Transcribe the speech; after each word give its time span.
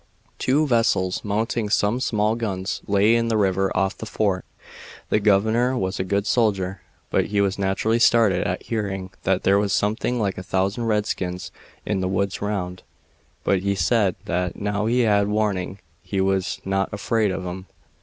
Two 0.39 0.65
vessels, 0.65 1.23
mounting 1.23 1.69
some 1.69 1.99
small 1.99 2.33
guns, 2.33 2.81
lay 2.87 3.13
in 3.13 3.27
the 3.27 3.37
river 3.37 3.71
off 3.77 3.95
the 3.95 4.07
fort. 4.07 4.43
The 5.09 5.19
governor 5.19 5.77
was 5.77 5.99
a 5.99 6.03
good 6.03 6.25
soldier, 6.25 6.81
but 7.11 7.25
he 7.27 7.39
was 7.39 7.59
naturally 7.59 7.99
startled 7.99 8.41
at 8.41 8.63
hearing 8.63 9.11
that 9.25 9.43
there 9.43 9.59
was 9.59 9.71
something 9.73 10.19
like 10.19 10.39
a 10.39 10.41
thousand 10.41 10.85
redskins 10.85 11.51
in 11.85 11.99
the 12.01 12.07
woods 12.07 12.41
round; 12.41 12.81
but 13.43 13.59
he 13.59 13.75
said 13.75 14.15
that 14.25 14.55
now 14.55 14.87
he 14.87 15.01
had 15.01 15.27
warning 15.27 15.77
he 16.01 16.19
was 16.19 16.59
not 16.65 16.91
afraid 16.91 17.29
of 17.29 17.45
'em. 17.45 17.67